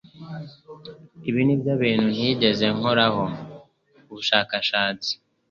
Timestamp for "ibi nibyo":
1.29-1.73